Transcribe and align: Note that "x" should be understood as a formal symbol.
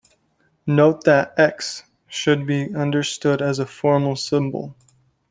Note 0.65 1.03
that 1.03 1.31
"x" 1.37 1.83
should 2.07 2.47
be 2.47 2.73
understood 2.73 3.39
as 3.39 3.59
a 3.59 3.67
formal 3.67 4.15
symbol. 4.15 4.73